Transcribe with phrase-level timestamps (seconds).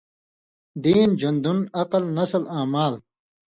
[0.83, 2.93] دین، ژؤن٘دُن، عقل، نسل آں مال۔